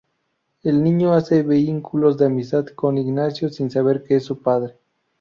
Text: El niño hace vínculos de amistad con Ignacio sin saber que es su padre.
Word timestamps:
El 0.63 0.83
niño 0.83 1.13
hace 1.13 1.43
vínculos 1.43 2.17
de 2.17 2.25
amistad 2.25 2.65
con 2.75 2.97
Ignacio 2.97 3.49
sin 3.49 3.69
saber 3.69 4.03
que 4.03 4.15
es 4.15 4.23
su 4.25 4.41
padre. 4.41 4.79